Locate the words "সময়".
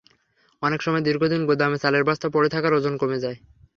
0.81-1.05